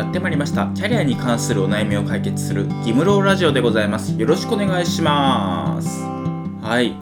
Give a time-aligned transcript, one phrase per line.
[0.00, 0.66] やってまいりました。
[0.74, 4.18] キャリアに関するお悩みを解決するギムローラジオでございます。
[4.18, 6.02] よろしくお願いします。
[6.62, 6.94] はい。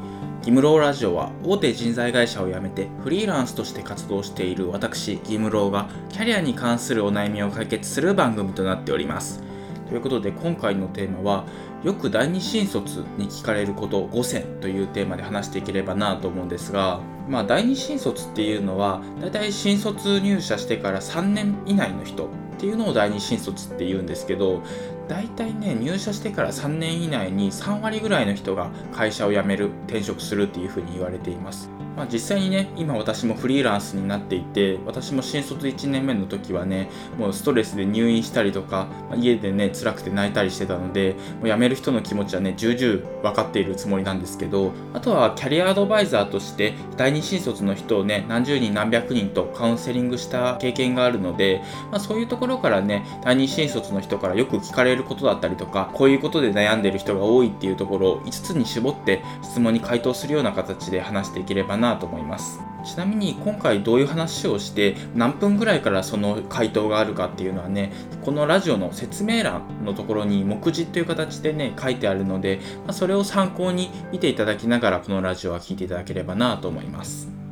[0.43, 9.45] ギムローラジオは大手人材会社を辞めてフリーランスとして活動している私ギムローがキャリアに関するお悩みを解決する番組となっております。
[9.89, 11.45] ということで今回のテーマは
[11.85, 24.63] よく第二新卒に聞かれること5選というテーマで話していければなと思うんですが、まあ、第二新卒っていうのはだいたい新卒入社してから3年以内の人っていうのを第二新卒って言うんですけど
[25.07, 31.71] 大体ね入社してから3年以内に3割ぐらいの人が会社を辞める転職するっていうふうに言われています。
[31.99, 36.89] まあ、実際にね今私もフリーランスになっていて私も新卒1年目の時はね
[37.19, 62.61] もうストレスで入院したりとか、まあ、家でね辛くて泣いたりしてたのでもう辞める人の気持ちはね重々分かっているつもりなんですけどあとはキャリアアドバイザーとして第二新卒の人をね何十人何百人とカウンセリングした経験があるので、まあ、そういうところからね第二新卒の人からよく聞かれることだったりとかこういうことで悩んでる人が多いっていうところを5つに絞って質問に回答するような形で話していければななと思います。
[62.85, 67.93] ちなみに今回どういう話をして何分ぐらいからその回答があるかっていうのはね
[68.25, 77.48] このラジオの説明欄のところに目次という形でね書いてあるので、まあ、それを参考に見ていただきながらこのラジオは聴いていただければなと思います。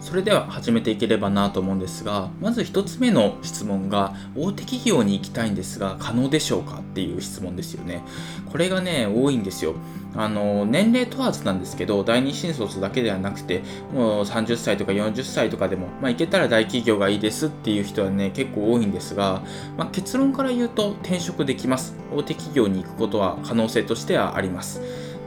[0.00, 8.02] それでは始めていければなと思うんですがまず1つ目の質問が大手企業に行きたいんですが可能でしょうかっていう質問ですよね。
[8.50, 9.74] これがね多いんですよ。
[10.16, 13.62] あの年齢問わずなんですけど第二新卒だけではなくて
[13.94, 19.42] もう30歳とか40歳とかでも、まあ、行けたら大企業がいいですっていう人はね結構多いんですが、
[19.76, 21.94] まあ、結論から言うと転職できます。
[22.12, 24.80] 大手企業に行くことは可能性としてはあります。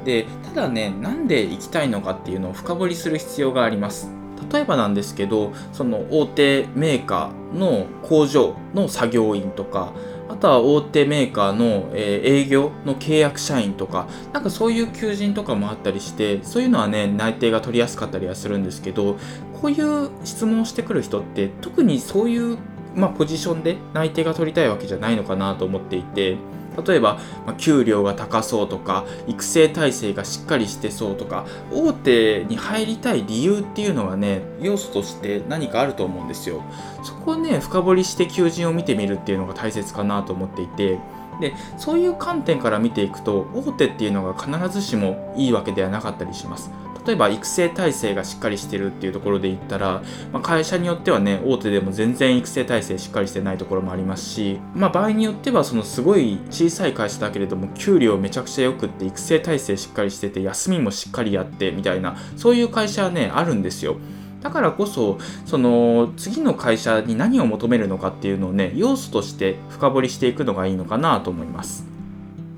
[0.04, 4.23] でただねなんで行きたいのかっていうのを深掘りする必要があります。
[4.52, 9.94] 例えばなんですけどその大手メーカーの工場の作業員とか
[10.34, 19.18] あとは大手メーカーの、え営業の契約社員とか、なんかそういう求人とかもあったりして、そういうのはね、内定が取りやすかったりはするんですけど、
[19.62, 22.58] こういう質問をしてくる人って、特にそういう、
[22.96, 26.38] まあ、ポジションで内定が取りたいわけじゃないのかなと思っていて、
[26.82, 36.64] 例えば、ま給料が高そうとか育成体制がしっかりしてそうとか大手に入りたい理由っていうのがね要素として何かあると思うんですよ。
[37.04, 41.00] そこをね深掘りして求人を見てみるっていうのが大切かなと思っていて。
[41.42, 46.70] でそういう観点から見ていくと大手っていうのが必ずしもいいわけではなかったりします。
[47.06, 63.98] 例えば育成体制がしっかりしてるっていうところで言ったら、まあ、会社によってはね大手でも全然育成体制しっかりしてないところもありますし、まあ、場合によってはそのすごい小さい会社だけれども給料めちゃくちゃよくって育成体制しっかりしてて休みもしっかりやってみたいなそういう会社はねあるんですよ。
[64.42, 71.93] だからこそ、その次の会社に何を求めるのかっていうのをね、要素として深掘りしていくのがいいのかなと思います。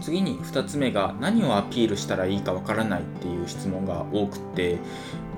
[0.05, 4.77] 次に2つ目が何をアピールしたらいいかわからないっていう質問が多くて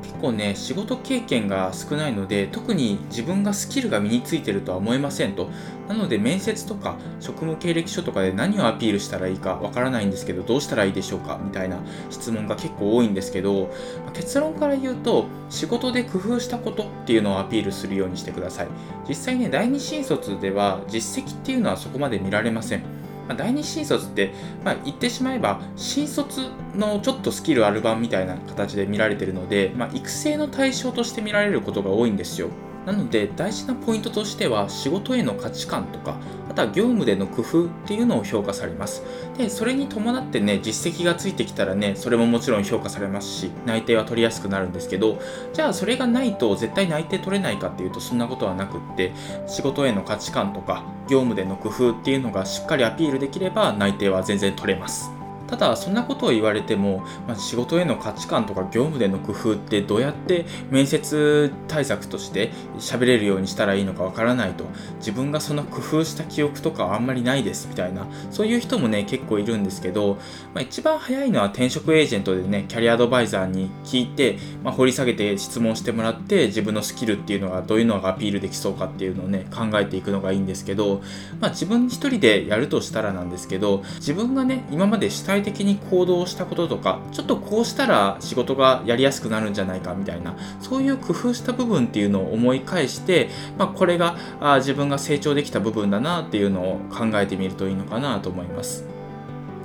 [0.04, 5.50] 結構ね仕事経験が少ないので特に自分がスキルが身についてるとは思えませんと。
[5.88, 11.40] なので面接とか職務経歴書とかで何をアピールしたらいいかわからないんですけどどうしたらいいでしょうか？
[11.42, 11.78] みたいな
[12.10, 13.74] 質問が結構多いんですけど
[14.14, 18.68] 結論から言うと仕事で工夫したことっていうのをアピールするようにしてください。
[19.08, 22.84] 実際ね第二新卒では実績っていうのはそこまで見られません。
[23.28, 24.32] まあ、第2新卒って、
[24.64, 32.50] まあ、言ってしまえば新卒のちょっとスキルある版みたいな形で見られてるので、まあ、育成の対象として見られることが多いんですよ。
[32.88, 36.16] なので大事なポイントとしては仕事への価値観とか
[36.50, 39.04] あとは業務での工夫っていうのを評価されます。
[39.38, 45.20] でそれに伴ってね実績がついてきたらねそれももちろん評価されますし内定は取りやすくなるんですけど
[45.52, 49.12] じゃあそれがないと絶対内定取れないかっていうとそんなことはなくって
[49.48, 55.17] 仕事への価値観とか業務での工夫っていうのがしっかりアピールできれば内定は全然取れます。
[55.48, 64.66] ただそんなことを言われても、まあ、仕事への価値観とか業務での工夫ってどうやって面接対策として喋れるようにしたらいいのかわからないと。
[65.00, 68.06] 自分がその工夫した記憶とかあんまりないですみたいな。
[68.32, 70.16] そういう人もね結構いるんですけど、
[70.54, 81.02] まあ、一番早いのは転職エージェントでねキャリアアドバイザーに聞いて、まあ、掘り下げて質問してもらって自分のスキルっていうのがどういうのがアピールできそうかっていうのをね考えていくのがいいんですけど、
[81.40, 98.98] まあ、自分一人でやるとしたらなんですけど自分がね今までしたい体的に行動したこととかちょっとこうしたら仕事がやりやすくなるんじゃないかみたいなそういう工夫した部分っていうのを思い返して、まあ、これがあ自分が成長できた部分だなっていうのを考えてみるといいのかなと思います。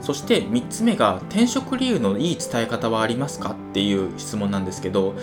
[0.02, 5.14] そして3つ目が転職理由のいい伝え方はありますかっていう質問なんですけど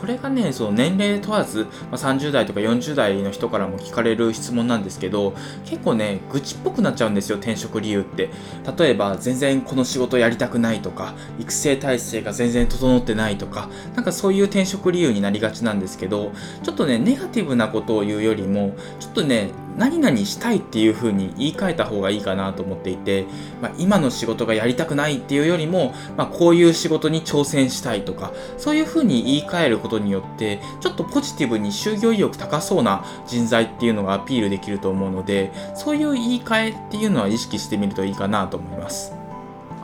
[0.00, 5.34] これがねその年齢問わず、まあ、30代とか40代の人からも聞かれる質問なんですけど
[5.66, 8.30] 結構ね愚痴っぽくなっちゃうんですよ転職理由って。
[8.78, 16.32] 例えば全然この仕事やりたくないとか育成体制が全然整ってないとかなんかそういう転職理由になりがちなんですけど
[16.62, 23.26] ちょっとねネガティブなことを言うよりもちょっとね何々したいっていう風に言い換えた方がいいかなと思っていて、
[23.60, 39.19] まあ、今の仕事がやりたくないっていうよりも、まあ、こういう仕事に挑戦したいとかそういう風に言い換えることによってちょっとポジティブに就業意欲高そうな人材っていうのがアピールできると思うのでそういう言い換えっていうのは意識してみるといいかなと思います。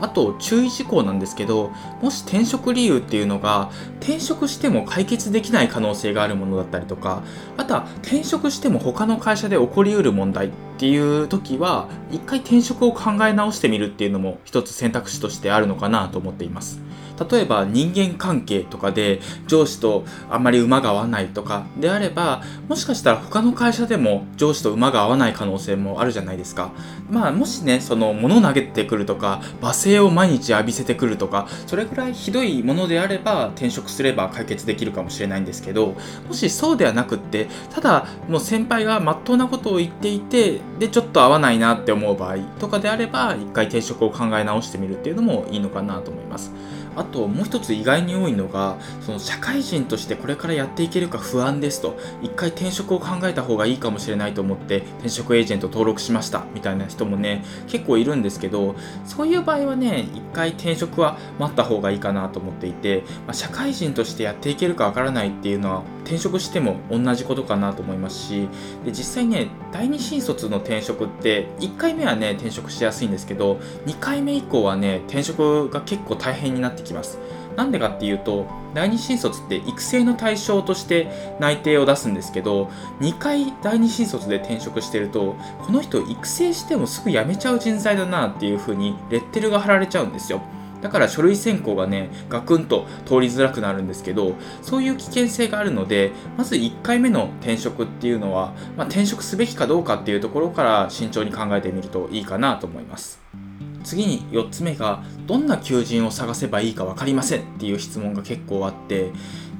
[0.00, 1.72] あと注意事項なんですけど
[2.02, 3.70] もし転職理由っていうのが
[4.00, 7.22] 転職しても解決できない可能性があるものだったりとか
[7.56, 16.85] あとは転職しても他の会社で起こりうる問題っていう時は一回転職を考え直してみるっていうのも一つ選択肢としてあるのかなと思っています。
[17.30, 26.72] 例えば人間関係とかで上司とあんまり馬が合わないとかであればもしかしたら他の会社でも上司と馬が合わない可能性もあるじゃないですか
[27.10, 35.94] まあもしねその物投げてくるとか罵声を毎日浴びせてくるとかそれぐらいひどいものであれば転職すれば解決できるかもしれないんですけど
[36.26, 46.52] もしそうではなくってただもう先輩がまっとうなことを言っていてでちょっと合わないなって思う場合とかであれば一回転職を考え直してみるっていうのもいいのかなと思います。
[46.96, 51.96] あともう一つ意外に多いのがその社会人としてこれからやっていけるか不安ですと。
[52.22, 56.44] 一回転職を考えた方がいいかもしれないと思って転職エージェント登録しました。
[56.54, 68.48] みたいな人もね結構いるんですけどそういう場合はね一回転職は待った方がいいかなと思っていて、まあ、社会人としてやっていけるかわからないっていうのは転職しても同じことかなと思いますし
[68.84, 73.56] で実際ね第二新卒の転職って1回目はね転職しやすいんですけど
[73.86, 77.18] 2回目以降はね転職が結構大変になってきます
[77.56, 90.42] なんでかっていうと第二新卒って育成の対象として内定を出すんですけど2回第二新卒で転職してるとこの人育成してもすぐ辞めちゃう人材だなっていう風にレッテルが貼られちゃうんですよ
[90.82, 103.25] だから書類選考がね、ガクンと通りづらくなるんですけど、そういう危険性があるので、まず1回目の転職っていうのは、まあ、転職すべきかどうかっていうところから慎重に考えてみるといいかなと思います。
[103.86, 109.12] 次に4つ目が、どんな求人を探せばいいか分かりませんっていう質問が結構あって、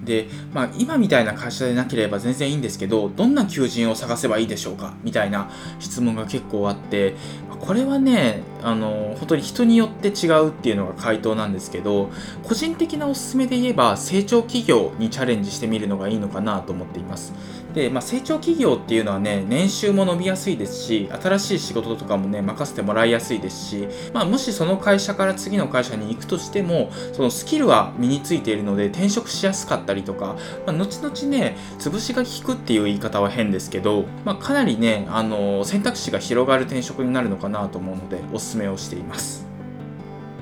[0.05, 7.14] で、まあ、今みたいな会社でなければ全然いいんですけど、どんな求人を探せばいいでしょうかみたいな質問が結構あって、
[7.61, 12.10] これはね、あの、本当に人によって違うっていうのが回答なんですけど、
[12.42, 17.32] 個人的なおすすめで言えば、成長企業にチャレンジしてみるのがいいのかなと思っています。
[17.76, 30.36] で、まあ、成長企業っていうのはね、年収も伸びやすいですし、新しい仕事とかもね、任せてもらいやすいですし、まあ、もしその会社から次の会社に行くとしても、そのスキルは身についているので、転職しやすかったりとか、
[30.66, 39.46] まあ、後々ね、潰しが効くっていう言い方は変ですけど、まあ、かなりね、あの、選択肢が広がる転職になるのかなと思うので、おすすめをしています。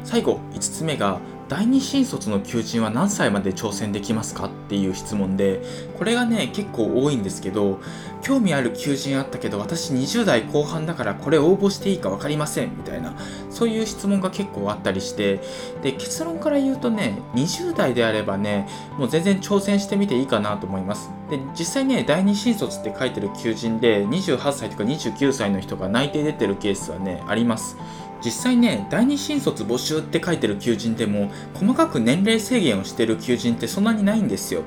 [0.05, 5.61] 最後、5つ目が、第二新卒の求人は何歳まで挑戦できますかっていう質問で
[5.99, 7.81] これがね結構多いんですけど
[8.23, 13.15] 興味ある求人あったけど私20代後半だからこれ応募していいか分かりませんみたいな
[13.51, 15.41] そういう質問が結構あったりして
[15.83, 18.67] で結論から言うとね20代であればね
[18.99, 27.77] もう全然挑戦してみていいかなと思いますで実際ね第二新卒って書いてる求人で28歳とか29歳の人が内定出てるケースはねあります
[28.25, 34.63] 実際ね第二新卒募集って書いてる求人でも細かく年齢制限をしてる求人ってそんなにないんですよ。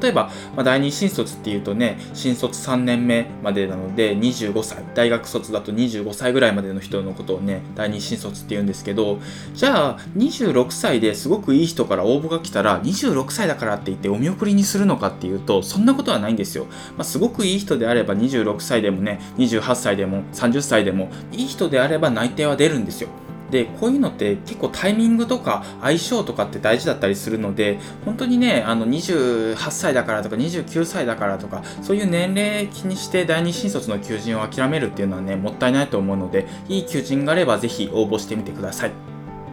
[0.00, 9.18] 例えば、まあ、第二新卒っていうとね、新卒3年目までなので25歳、大学卒だと25歳ぐらいまでの人のことをね、第二新卒って言うんですけど、
[9.54, 16.66] じゃあ26歳ですごくいい人から応募が来たら26歳だからって言ってお見送りにするのかっていうと、そんなことはないんですよ。
[16.96, 23.08] まあ、すごくいい人であれば26歳でもね、28歳でも30歳でも、いい人であれば内定は出るんですよ。
[23.50, 38.92] でこういうのって結構タイミングとか相性とかって大事だったりするので本当にねあの28歳だからとか29歳だからとかそういう年齢気にして第二新卒の求人を諦めるっていうのはねもったいないと思うのでいい求人があればぜひ応募してみてください。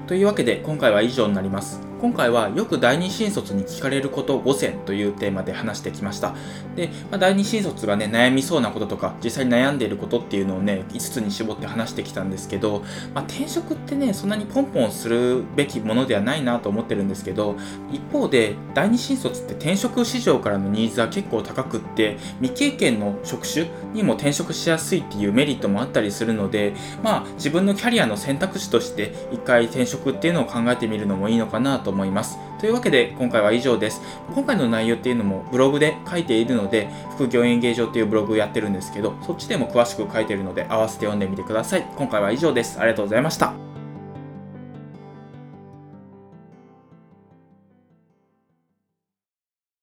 [0.08, 1.82] というわけで今回は以上になります。
[2.06, 6.36] 今回はよく第二新卒に聞かれること5選というテーマで話してきました。
[6.76, 12.84] で、まあ、第二新卒がね、悩みそうなこととか、実際に悩んでいることっていうのをね、5つに絞って話してきたんですけど、
[13.16, 17.56] まあ、転職ってね、そんなにポンポンするべきものではないなと思ってるんですけど、
[17.92, 32.38] 一方で、第二新卒って転職市場からのニーズは結構高くって、未経験の職種にも転職しやすいっていうメリットもあったりするので、まあ、自分のキャリアの選択肢として、一回転職っていうのを考えてみるのもいいのかなと思います。
[32.60, 34.02] というわけで今回は以上です。
[34.34, 41.88] 今回の内容っていうのもブログで書いているので、副業演芸場っていうブログをやってるんですけど、そっちでも詳しく書いてるので合わせて読んでみてください。
[41.96, 42.80] 今回は以上です。
[42.80, 43.65] ありがとうございました。